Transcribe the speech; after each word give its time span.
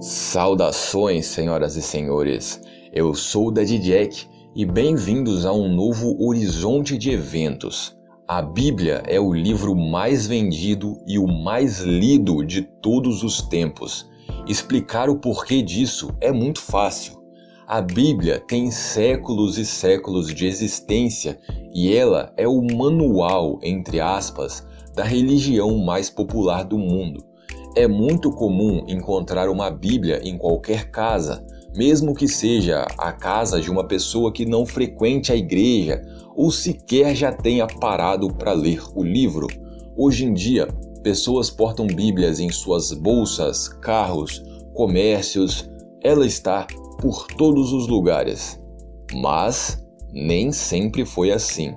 Saudações, 0.00 1.26
senhoras 1.26 1.74
e 1.74 1.82
senhores. 1.82 2.60
Eu 2.92 3.16
sou 3.16 3.48
o 3.48 3.50
Daddy 3.50 3.80
Jack 3.80 4.28
e 4.54 4.64
bem-vindos 4.64 5.44
a 5.44 5.52
um 5.52 5.68
novo 5.74 6.16
horizonte 6.24 6.96
de 6.96 7.10
eventos. 7.10 7.98
A 8.28 8.40
Bíblia 8.40 9.02
é 9.08 9.18
o 9.18 9.32
livro 9.32 9.74
mais 9.74 10.24
vendido 10.24 10.96
e 11.04 11.18
o 11.18 11.26
mais 11.26 11.80
lido 11.80 12.46
de 12.46 12.62
todos 12.62 13.24
os 13.24 13.42
tempos. 13.42 14.08
Explicar 14.46 15.10
o 15.10 15.18
porquê 15.18 15.62
disso 15.62 16.14
é 16.20 16.30
muito 16.30 16.60
fácil. 16.60 17.20
A 17.66 17.82
Bíblia 17.82 18.38
tem 18.38 18.70
séculos 18.70 19.58
e 19.58 19.66
séculos 19.66 20.32
de 20.32 20.46
existência 20.46 21.40
e 21.74 21.92
ela 21.92 22.32
é 22.36 22.46
o 22.46 22.62
manual, 22.62 23.58
entre 23.64 23.98
aspas, 23.98 24.64
da 24.94 25.02
religião 25.02 25.76
mais 25.76 26.08
popular 26.08 26.62
do 26.62 26.78
mundo. 26.78 27.27
É 27.78 27.86
muito 27.86 28.32
comum 28.32 28.84
encontrar 28.88 29.48
uma 29.48 29.70
Bíblia 29.70 30.20
em 30.24 30.36
qualquer 30.36 30.90
casa, 30.90 31.46
mesmo 31.76 32.12
que 32.12 32.26
seja 32.26 32.84
a 32.98 33.12
casa 33.12 33.60
de 33.60 33.70
uma 33.70 33.86
pessoa 33.86 34.32
que 34.32 34.44
não 34.44 34.66
frequente 34.66 35.30
a 35.30 35.36
igreja 35.36 36.02
ou 36.34 36.50
sequer 36.50 37.14
já 37.14 37.30
tenha 37.30 37.68
parado 37.68 38.34
para 38.34 38.52
ler 38.52 38.82
o 38.96 39.04
livro. 39.04 39.46
Hoje 39.96 40.24
em 40.24 40.34
dia, 40.34 40.66
pessoas 41.04 41.50
portam 41.50 41.86
Bíblias 41.86 42.40
em 42.40 42.50
suas 42.50 42.92
bolsas, 42.92 43.68
carros, 43.68 44.42
comércios, 44.74 45.70
ela 46.02 46.26
está 46.26 46.66
por 47.00 47.28
todos 47.28 47.72
os 47.72 47.86
lugares. 47.86 48.60
Mas 49.14 49.80
nem 50.12 50.50
sempre 50.50 51.06
foi 51.06 51.30
assim. 51.30 51.76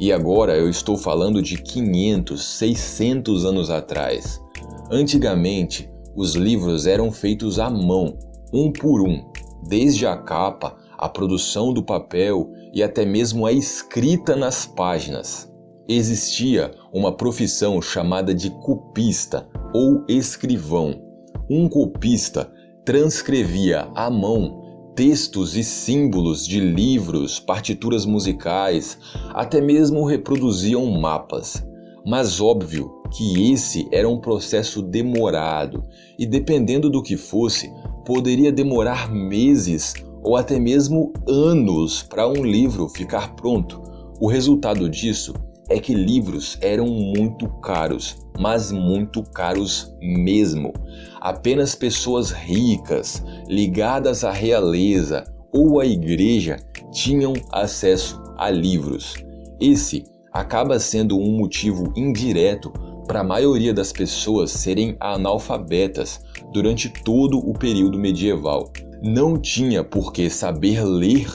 E 0.00 0.10
agora 0.10 0.56
eu 0.56 0.70
estou 0.70 0.96
falando 0.96 1.42
de 1.42 1.58
500, 1.58 2.42
600 2.42 3.44
anos 3.44 3.68
atrás. 3.68 4.42
Antigamente, 4.90 5.90
os 6.14 6.34
livros 6.34 6.86
eram 6.86 7.10
feitos 7.10 7.58
à 7.58 7.70
mão, 7.70 8.18
um 8.52 8.70
por 8.70 9.00
um, 9.00 9.24
desde 9.66 10.06
a 10.06 10.16
capa, 10.16 10.76
a 10.98 11.08
produção 11.08 11.72
do 11.72 11.82
papel 11.82 12.50
e 12.72 12.82
até 12.82 13.04
mesmo 13.04 13.46
a 13.46 13.52
escrita 13.52 14.36
nas 14.36 14.66
páginas. 14.66 15.50
Existia 15.88 16.70
uma 16.92 17.12
profissão 17.12 17.80
chamada 17.80 18.34
de 18.34 18.50
copista 18.50 19.48
ou 19.74 20.04
escrivão. 20.08 21.02
Um 21.50 21.68
copista 21.68 22.50
transcrevia 22.84 23.88
à 23.94 24.10
mão 24.10 24.62
textos 24.94 25.56
e 25.56 25.64
símbolos 25.64 26.46
de 26.46 26.60
livros, 26.60 27.40
partituras 27.40 28.06
musicais, 28.06 28.96
até 29.30 29.60
mesmo 29.60 30.04
reproduziam 30.04 30.86
mapas. 30.86 31.66
Mas 32.06 32.40
óbvio 32.40 33.02
que 33.14 33.52
esse 33.52 33.88
era 33.92 34.08
um 34.08 34.18
processo 34.18 34.82
demorado 34.82 35.84
e, 36.18 36.26
dependendo 36.26 36.90
do 36.90 37.02
que 37.02 37.16
fosse, 37.16 37.70
poderia 38.04 38.50
demorar 38.50 39.08
meses 39.08 39.94
ou 40.22 40.36
até 40.36 40.58
mesmo 40.58 41.12
anos 41.28 42.02
para 42.02 42.26
um 42.26 42.44
livro 42.44 42.88
ficar 42.88 43.36
pronto. 43.36 43.80
O 44.20 44.26
resultado 44.26 44.88
disso 44.88 45.32
é 45.68 45.78
que 45.78 45.94
livros 45.94 46.58
eram 46.60 46.86
muito 46.86 47.48
caros, 47.60 48.16
mas 48.38 48.72
muito 48.72 49.22
caros 49.22 49.94
mesmo. 50.00 50.72
Apenas 51.20 51.74
pessoas 51.74 52.30
ricas, 52.30 53.22
ligadas 53.46 54.24
à 54.24 54.32
realeza 54.32 55.24
ou 55.52 55.78
à 55.78 55.86
igreja, 55.86 56.56
tinham 56.90 57.32
acesso 57.52 58.20
a 58.36 58.50
livros. 58.50 59.14
Esse 59.60 60.04
acaba 60.32 60.80
sendo 60.80 61.16
um 61.16 61.36
motivo 61.38 61.92
indireto 61.96 62.72
para 63.06 63.20
a 63.20 63.24
maioria 63.24 63.74
das 63.74 63.92
pessoas 63.92 64.50
serem 64.50 64.96
analfabetas 64.98 66.20
durante 66.52 66.88
todo 66.88 67.38
o 67.38 67.52
período 67.52 67.98
medieval. 67.98 68.72
Não 69.02 69.38
tinha 69.38 69.84
por 69.84 70.12
que 70.12 70.30
saber 70.30 70.82
ler 70.84 71.28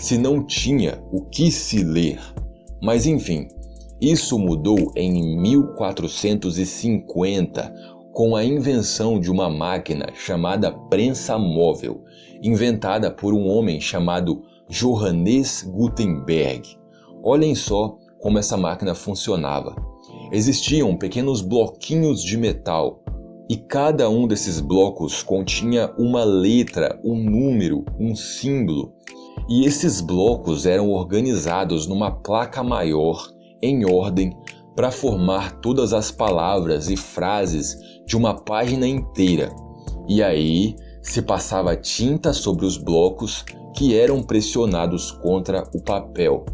se 0.00 0.16
não 0.18 0.44
tinha 0.44 1.02
o 1.10 1.22
que 1.22 1.50
se 1.50 1.82
ler. 1.82 2.20
Mas 2.82 3.06
enfim, 3.06 3.48
isso 4.00 4.38
mudou 4.38 4.92
em 4.94 5.36
1450 5.40 7.74
com 8.12 8.36
a 8.36 8.44
invenção 8.44 9.18
de 9.18 9.28
uma 9.30 9.50
máquina 9.50 10.06
chamada 10.14 10.70
prensa 10.70 11.36
móvel, 11.38 12.04
inventada 12.42 13.10
por 13.10 13.32
um 13.34 13.48
homem 13.48 13.80
chamado 13.80 14.42
Johannes 14.68 15.62
Gutenberg. 15.62 16.76
Olhem 17.22 17.54
só 17.54 17.96
como 18.18 18.38
essa 18.38 18.56
máquina 18.56 18.94
funcionava. 18.94 19.76
Existiam 20.32 20.96
pequenos 20.96 21.40
bloquinhos 21.40 22.22
de 22.22 22.36
metal 22.36 23.02
e 23.48 23.56
cada 23.56 24.10
um 24.10 24.26
desses 24.26 24.60
blocos 24.60 25.22
continha 25.22 25.92
uma 25.96 26.24
letra, 26.24 27.00
um 27.04 27.16
número, 27.16 27.84
um 27.98 28.16
símbolo. 28.16 28.92
E 29.48 29.64
esses 29.64 30.00
blocos 30.00 30.66
eram 30.66 30.90
organizados 30.90 31.86
numa 31.86 32.10
placa 32.10 32.62
maior, 32.64 33.30
em 33.62 33.84
ordem, 33.88 34.36
para 34.74 34.90
formar 34.90 35.60
todas 35.60 35.92
as 35.92 36.10
palavras 36.10 36.90
e 36.90 36.96
frases 36.96 37.78
de 38.04 38.16
uma 38.16 38.34
página 38.34 38.86
inteira. 38.86 39.54
E 40.08 40.22
aí 40.22 40.74
se 41.00 41.22
passava 41.22 41.76
tinta 41.76 42.32
sobre 42.32 42.66
os 42.66 42.76
blocos 42.76 43.44
que 43.76 43.96
eram 43.96 44.22
pressionados 44.22 45.12
contra 45.12 45.62
o 45.72 45.80
papel 45.80 46.44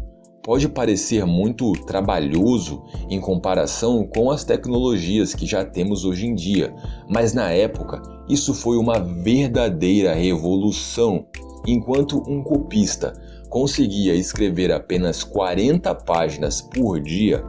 pode 0.43 0.67
parecer 0.67 1.25
muito 1.25 1.71
trabalhoso 1.85 2.83
em 3.09 3.19
comparação 3.19 4.05
com 4.05 4.29
as 4.29 4.43
tecnologias 4.43 5.33
que 5.33 5.45
já 5.45 5.63
temos 5.63 6.03
hoje 6.03 6.27
em 6.27 6.35
dia, 6.35 6.75
mas 7.09 7.33
na 7.33 7.49
época 7.49 8.01
isso 8.29 8.53
foi 8.53 8.77
uma 8.77 8.99
verdadeira 8.99 10.13
revolução. 10.13 11.25
Enquanto 11.65 12.21
um 12.29 12.43
copista 12.43 13.13
conseguia 13.49 14.13
escrever 14.13 14.69
apenas 14.71 15.23
40 15.23 15.95
páginas 15.95 16.61
por 16.61 16.99
dia, 16.99 17.43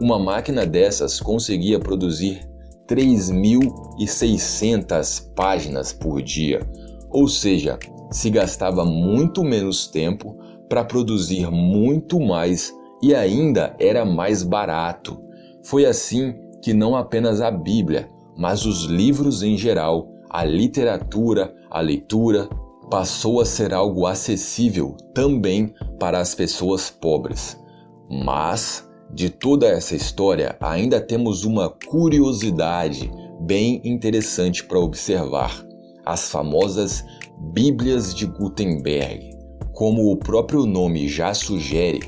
uma 0.00 0.18
máquina 0.18 0.66
dessas 0.66 1.20
conseguia 1.20 1.78
produzir 1.78 2.40
3.600 2.88 5.32
páginas 5.34 5.92
por 5.92 6.20
dia. 6.20 6.68
Ou 7.10 7.28
seja, 7.28 7.78
se 8.10 8.28
gastava 8.28 8.84
muito 8.84 9.44
menos 9.44 9.86
tempo 9.86 10.36
para 10.70 10.84
produzir 10.84 11.50
muito 11.50 12.20
mais 12.20 12.72
e 13.02 13.12
ainda 13.12 13.74
era 13.80 14.04
mais 14.04 14.44
barato. 14.44 15.20
Foi 15.64 15.84
assim 15.84 16.32
que 16.62 16.72
não 16.72 16.94
apenas 16.94 17.40
a 17.40 17.50
Bíblia, 17.50 18.08
mas 18.36 18.64
os 18.64 18.84
livros 18.84 19.42
em 19.42 19.58
geral, 19.58 20.08
a 20.30 20.44
literatura, 20.44 21.52
a 21.68 21.80
leitura, 21.80 22.48
passou 22.88 23.40
a 23.40 23.44
ser 23.44 23.74
algo 23.74 24.06
acessível 24.06 24.96
também 25.12 25.74
para 25.98 26.20
as 26.20 26.34
pessoas 26.36 26.88
pobres. 26.88 27.60
Mas, 28.08 28.88
de 29.12 29.28
toda 29.28 29.66
essa 29.66 29.96
história, 29.96 30.56
ainda 30.60 31.00
temos 31.00 31.44
uma 31.44 31.68
curiosidade 31.68 33.10
bem 33.40 33.80
interessante 33.84 34.64
para 34.64 34.78
observar: 34.78 35.64
as 36.04 36.30
famosas 36.30 37.04
Bíblias 37.52 38.14
de 38.14 38.26
Gutenberg. 38.26 39.39
Como 39.80 40.12
o 40.12 40.16
próprio 40.18 40.66
nome 40.66 41.08
já 41.08 41.32
sugere, 41.32 42.00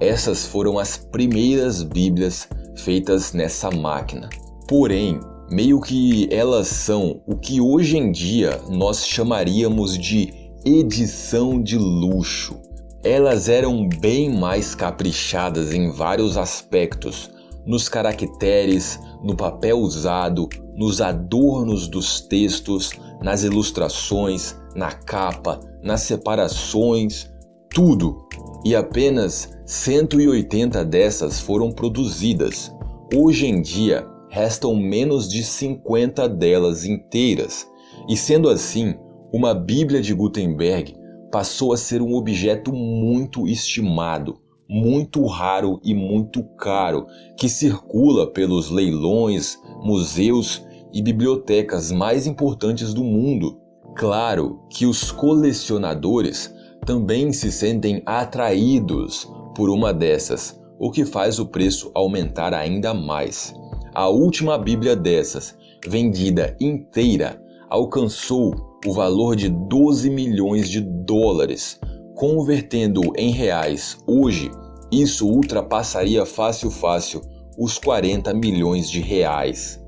essas 0.00 0.46
foram 0.46 0.80
as 0.80 0.96
primeiras 0.96 1.80
Bíblias 1.80 2.48
feitas 2.74 3.32
nessa 3.32 3.70
máquina. 3.70 4.28
Porém, 4.66 5.20
meio 5.48 5.80
que 5.80 6.26
elas 6.32 6.66
são 6.66 7.22
o 7.28 7.36
que 7.36 7.60
hoje 7.60 7.96
em 7.96 8.10
dia 8.10 8.60
nós 8.68 9.06
chamaríamos 9.06 9.96
de 9.96 10.34
edição 10.64 11.62
de 11.62 11.78
luxo. 11.78 12.60
Elas 13.04 13.48
eram 13.48 13.88
bem 14.00 14.28
mais 14.36 14.74
caprichadas 14.74 15.72
em 15.72 15.88
vários 15.88 16.36
aspectos, 16.36 17.30
nos 17.64 17.88
caracteres, 17.88 18.98
no 19.22 19.36
papel 19.36 19.78
usado, 19.78 20.48
nos 20.74 21.00
adornos 21.00 21.86
dos 21.86 22.20
textos, 22.22 22.90
nas 23.22 23.44
ilustrações, 23.44 24.56
na 24.74 24.90
capa, 24.92 25.60
nas 25.82 26.02
separações, 26.02 27.29
tudo. 27.70 28.26
E 28.64 28.74
apenas 28.74 29.56
180 29.64 30.84
dessas 30.84 31.40
foram 31.40 31.70
produzidas. 31.70 32.74
Hoje 33.14 33.46
em 33.46 33.62
dia, 33.62 34.06
restam 34.28 34.76
menos 34.76 35.28
de 35.28 35.42
50 35.42 36.28
delas 36.28 36.84
inteiras. 36.84 37.66
E 38.08 38.16
sendo 38.16 38.48
assim, 38.48 38.94
uma 39.32 39.54
Bíblia 39.54 40.02
de 40.02 40.12
Gutenberg 40.12 40.94
passou 41.30 41.72
a 41.72 41.76
ser 41.76 42.02
um 42.02 42.14
objeto 42.14 42.72
muito 42.72 43.46
estimado, 43.46 44.40
muito 44.68 45.24
raro 45.26 45.80
e 45.84 45.94
muito 45.94 46.42
caro, 46.56 47.06
que 47.36 47.48
circula 47.48 48.30
pelos 48.30 48.70
leilões, 48.70 49.58
museus 49.82 50.64
e 50.92 51.00
bibliotecas 51.00 51.92
mais 51.92 52.26
importantes 52.26 52.92
do 52.92 53.04
mundo. 53.04 53.58
Claro 53.96 54.60
que 54.68 54.86
os 54.86 55.10
colecionadores 55.10 56.52
também 56.84 57.32
se 57.32 57.52
sentem 57.52 58.02
atraídos 58.06 59.30
por 59.54 59.70
uma 59.70 59.92
dessas, 59.92 60.60
o 60.78 60.90
que 60.90 61.04
faz 61.04 61.38
o 61.38 61.46
preço 61.46 61.90
aumentar 61.94 62.54
ainda 62.54 62.94
mais. 62.94 63.54
A 63.94 64.08
última 64.08 64.56
Bíblia 64.56 64.96
dessas, 64.96 65.56
vendida 65.86 66.56
inteira, 66.60 67.42
alcançou 67.68 68.54
o 68.86 68.92
valor 68.92 69.36
de 69.36 69.48
12 69.48 70.08
milhões 70.10 70.68
de 70.68 70.80
dólares. 70.80 71.78
Convertendo 72.14 73.02
em 73.16 73.30
reais 73.30 73.98
hoje, 74.06 74.50
isso 74.90 75.28
ultrapassaria 75.28 76.24
fácil 76.24 76.70
fácil 76.70 77.20
os 77.58 77.78
40 77.78 78.32
milhões 78.34 78.90
de 78.90 79.00
reais. 79.00 79.82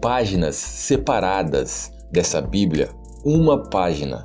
Páginas 0.00 0.56
separadas 0.56 1.92
dessa 2.10 2.40
Bíblia, 2.40 2.88
uma 3.24 3.62
página, 3.62 4.24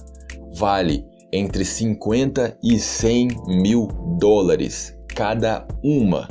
vale 0.55 1.05
entre 1.31 1.65
50 1.65 2.57
e 2.63 2.79
100 2.79 3.27
mil 3.47 3.87
dólares 4.19 4.97
cada 5.17 5.67
uma, 5.83 6.27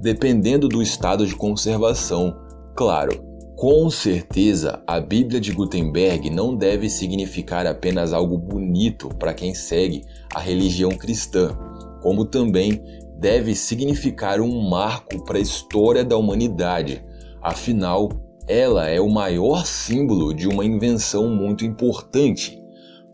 dependendo 0.00 0.68
do 0.68 0.80
estado 0.80 1.26
de 1.26 1.34
conservação, 1.34 2.36
claro. 2.76 3.26
Com 3.56 3.90
certeza, 3.90 4.80
a 4.86 5.00
Bíblia 5.00 5.40
de 5.40 5.50
Gutenberg 5.50 6.30
não 6.30 6.54
deve 6.54 6.88
significar 6.88 7.66
apenas 7.66 8.12
algo 8.12 8.38
bonito 8.38 9.08
para 9.08 9.34
quem 9.34 9.52
segue 9.52 10.04
a 10.32 10.38
religião 10.38 10.90
cristã, 10.90 11.58
como 12.00 12.24
também 12.24 12.80
deve 13.18 13.56
significar 13.56 14.40
um 14.40 14.70
marco 14.70 15.24
para 15.24 15.38
a 15.38 15.42
história 15.42 16.04
da 16.04 16.16
humanidade. 16.16 17.04
Afinal, 17.42 18.08
ela 18.46 18.86
é 18.88 19.00
o 19.00 19.10
maior 19.10 19.66
símbolo 19.66 20.32
de 20.32 20.46
uma 20.46 20.64
invenção 20.64 21.28
muito 21.28 21.64
importante. 21.64 22.62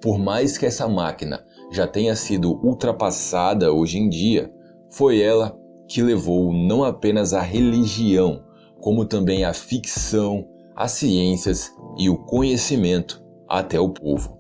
Por 0.05 0.19
mais 0.19 0.59
que 0.59 0.67
essa 0.67 0.87
máquina 0.87 1.43
já 1.73 1.87
tenha 1.87 2.15
sido 2.15 2.61
ultrapassada 2.63 3.73
hoje 3.73 3.97
em 3.97 4.07
dia, 4.11 4.53
foi 4.91 5.23
ela 5.23 5.59
que 5.89 6.03
levou 6.03 6.53
não 6.53 6.85
apenas 6.85 7.33
a 7.33 7.41
religião, 7.41 8.45
como 8.83 9.07
também 9.07 9.47
a 9.47 9.55
ficção, 9.55 10.47
as 10.77 10.93
ciências 10.93 11.73
e 11.97 12.11
o 12.11 12.19
conhecimento 12.19 13.25
até 13.49 13.81
o 13.81 13.89
povo. 13.89 14.37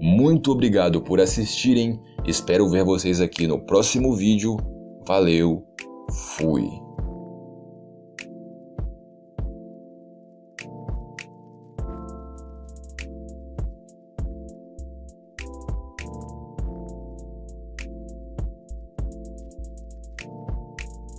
Muito 0.00 0.50
obrigado 0.50 1.00
por 1.00 1.20
assistirem, 1.20 2.00
espero 2.26 2.68
ver 2.68 2.82
vocês 2.82 3.20
aqui 3.20 3.46
no 3.46 3.64
próximo 3.64 4.12
vídeo. 4.12 4.56
Valeu, 5.06 5.64
fui! 6.36 6.85